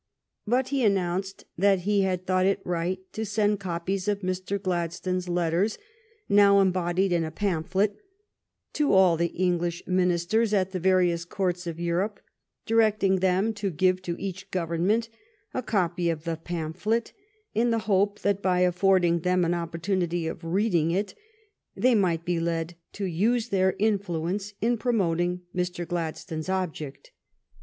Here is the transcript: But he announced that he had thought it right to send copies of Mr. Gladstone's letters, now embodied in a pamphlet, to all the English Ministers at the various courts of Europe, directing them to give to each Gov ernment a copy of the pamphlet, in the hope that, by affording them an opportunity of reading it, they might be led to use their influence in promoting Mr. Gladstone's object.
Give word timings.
But 0.47 0.69
he 0.69 0.83
announced 0.83 1.45
that 1.59 1.81
he 1.81 2.01
had 2.01 2.25
thought 2.25 2.47
it 2.47 2.59
right 2.65 2.97
to 3.13 3.23
send 3.23 3.59
copies 3.59 4.07
of 4.07 4.21
Mr. 4.21 4.59
Gladstone's 4.59 5.29
letters, 5.29 5.77
now 6.27 6.59
embodied 6.59 7.11
in 7.11 7.23
a 7.23 7.29
pamphlet, 7.29 7.99
to 8.73 8.93
all 8.93 9.15
the 9.15 9.27
English 9.27 9.83
Ministers 9.85 10.55
at 10.55 10.71
the 10.71 10.79
various 10.79 11.23
courts 11.23 11.67
of 11.67 11.79
Europe, 11.79 12.19
directing 12.65 13.17
them 13.17 13.53
to 13.53 13.69
give 13.69 14.01
to 14.01 14.19
each 14.19 14.49
Gov 14.49 14.69
ernment 14.69 15.07
a 15.53 15.61
copy 15.61 16.09
of 16.09 16.23
the 16.23 16.35
pamphlet, 16.35 17.13
in 17.53 17.69
the 17.69 17.85
hope 17.87 18.21
that, 18.21 18.41
by 18.41 18.61
affording 18.61 19.19
them 19.19 19.45
an 19.45 19.53
opportunity 19.53 20.25
of 20.25 20.43
reading 20.43 20.89
it, 20.89 21.13
they 21.75 21.93
might 21.93 22.25
be 22.25 22.39
led 22.39 22.73
to 22.93 23.05
use 23.05 23.49
their 23.49 23.75
influence 23.77 24.55
in 24.61 24.79
promoting 24.79 25.41
Mr. 25.55 25.87
Gladstone's 25.87 26.49
object. 26.49 27.11